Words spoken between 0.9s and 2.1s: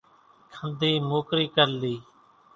موڪرِي ڪرِ لئِي۔